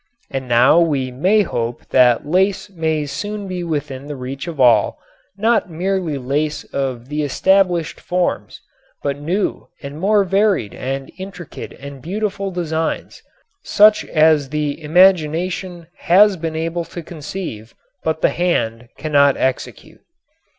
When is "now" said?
0.47-0.79